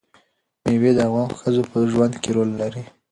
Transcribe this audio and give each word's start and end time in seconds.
مېوې 0.63 0.91
د 0.95 0.99
افغان 1.07 1.29
ښځو 1.39 1.61
په 1.71 1.77
ژوند 1.91 2.13
کې 2.21 2.29
رول 2.35 2.49
لري. 2.61 2.83